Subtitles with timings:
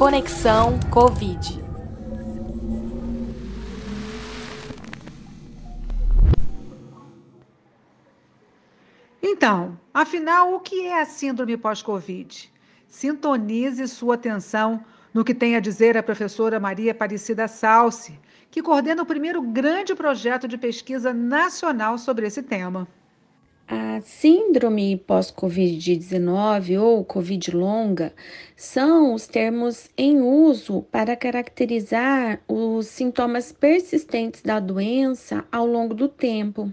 [0.00, 1.62] Conexão Covid.
[9.22, 12.50] Então, afinal, o que é a síndrome pós-Covid?
[12.88, 14.82] Sintonize sua atenção
[15.12, 18.18] no que tem a dizer a professora Maria Aparecida Salsi,
[18.50, 22.88] que coordena o primeiro grande projeto de pesquisa nacional sobre esse tema.
[23.72, 28.12] A síndrome pós-Covid-19 ou Covid longa
[28.56, 36.08] são os termos em uso para caracterizar os sintomas persistentes da doença ao longo do
[36.08, 36.72] tempo.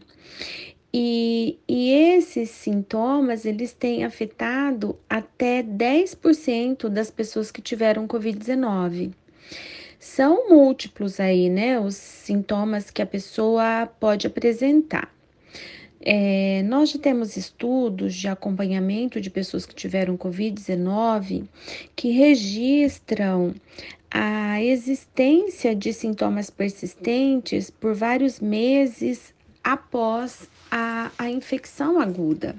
[0.92, 9.14] E, e esses sintomas eles têm afetado até 10% das pessoas que tiveram Covid-19.
[10.00, 11.80] São múltiplos aí, né?
[11.80, 15.16] Os sintomas que a pessoa pode apresentar.
[16.02, 21.46] É, nós já temos estudos de acompanhamento de pessoas que tiveram Covid-19
[21.96, 23.56] que registram
[24.10, 32.56] a existência de sintomas persistentes por vários meses após a, a infecção aguda.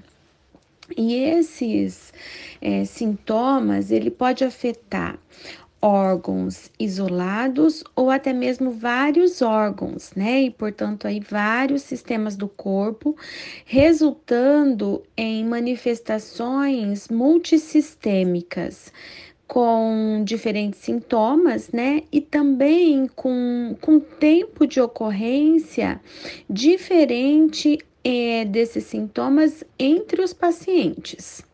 [0.96, 2.12] E esses
[2.60, 5.18] é, sintomas ele pode afetar
[5.80, 10.42] órgãos isolados ou até mesmo vários órgãos, né?
[10.42, 13.16] E portanto aí vários sistemas do corpo,
[13.64, 18.92] resultando em manifestações multissistêmicas
[19.46, 22.02] com diferentes sintomas, né?
[22.12, 26.00] E também com, com tempo de ocorrência
[26.48, 31.47] diferente é, desses sintomas entre os pacientes.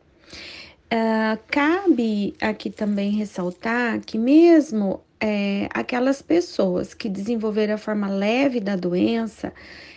[0.92, 8.60] Uh, cabe aqui também ressaltar que, mesmo é, aquelas pessoas que desenvolveram a forma leve
[8.60, 9.52] da doença,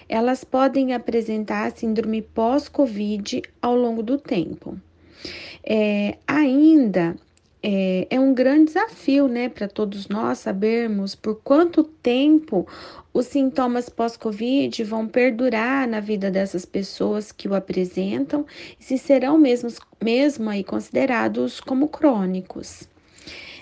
[0.08, 4.80] elas podem apresentar síndrome pós-Covid ao longo do tempo.
[5.64, 7.16] É, ainda
[7.70, 12.66] é, é um grande desafio, né, para todos nós sabermos por quanto tempo
[13.14, 18.45] os sintomas pós-Covid vão perdurar na vida dessas pessoas que o apresentam
[18.80, 19.70] e se serão mesmo,
[20.02, 22.88] mesmo aí considerados como crônicos.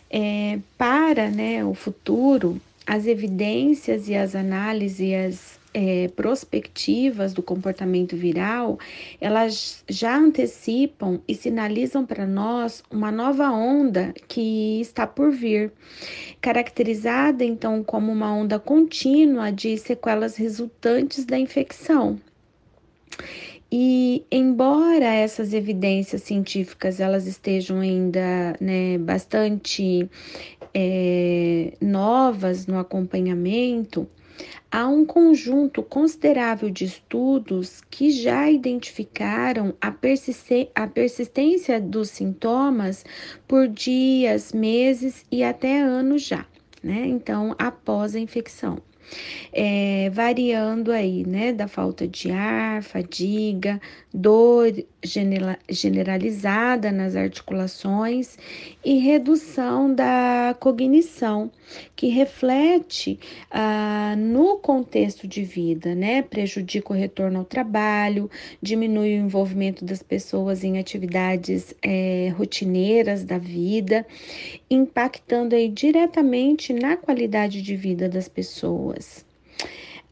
[0.07, 8.79] É, para né, o futuro, as evidências e as análises é, prospectivas do comportamento viral,
[9.19, 15.73] elas já antecipam e sinalizam para nós uma nova onda que está por vir,
[16.39, 22.17] caracterizada então como uma onda contínua de sequelas resultantes da infecção.
[23.69, 30.09] E embora essas evidências científicas elas estejam ainda né, bastante
[30.73, 34.07] é, novas no acompanhamento,
[34.71, 39.93] há um conjunto considerável de estudos que já identificaram a,
[40.75, 43.05] a persistência dos sintomas
[43.47, 46.45] por dias, meses e até anos já,
[46.83, 47.05] né?
[47.07, 48.77] Então, após a infecção
[49.51, 53.79] é, variando aí, né, da falta de ar, fadiga,
[54.13, 54.71] dor
[55.69, 58.37] generalizada nas articulações
[58.83, 61.51] e redução da cognição,
[61.95, 63.19] que reflete
[63.51, 68.29] ah, no contexto de vida, né, prejudica o retorno ao trabalho,
[68.61, 74.05] diminui o envolvimento das pessoas em atividades é, rotineiras da vida,
[74.69, 79.25] impactando aí diretamente na qualidade de vida das pessoas pessoas.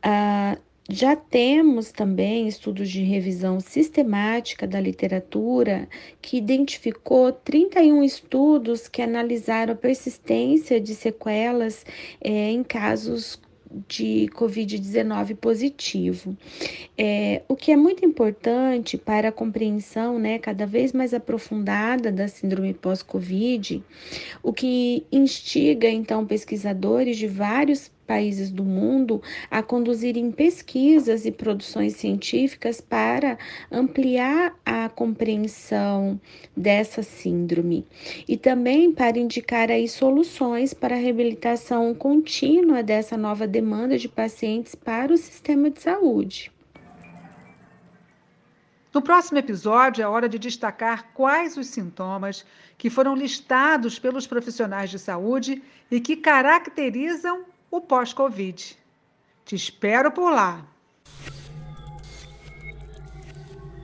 [0.02, 0.58] Ah,
[0.90, 5.88] já temos também estudos de revisão sistemática da literatura
[6.22, 11.86] que identificou 31 estudos que analisaram a persistência de sequelas
[12.22, 13.40] é, em casos
[13.88, 16.38] de Covid-19 positivo.
[16.98, 22.28] É, o que é muito importante para a compreensão né, cada vez mais aprofundada da
[22.28, 23.84] síndrome pós-Covid,
[24.44, 31.96] o que instiga então pesquisadores de vários países do mundo a conduzirem pesquisas e produções
[31.96, 33.38] científicas para
[33.72, 36.20] ampliar a compreensão
[36.56, 37.86] dessa síndrome
[38.28, 44.76] e também para indicar aí soluções para a reabilitação contínua dessa nova demanda de pacientes
[44.76, 46.52] para o sistema de saúde.
[48.94, 52.46] No próximo episódio, é hora de destacar quais os sintomas
[52.78, 57.44] que foram listados pelos profissionais de saúde e que caracterizam
[57.74, 58.78] o pós-Covid.
[59.44, 60.62] Te espero por lá.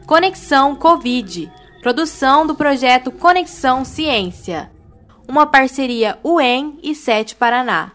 [0.06, 1.52] Conexão Covid,
[1.82, 4.72] produção do projeto Conexão Ciência,
[5.28, 7.92] uma parceria UEM e SET Paraná.